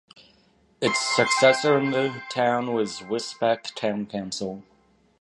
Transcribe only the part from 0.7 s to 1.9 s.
Its successor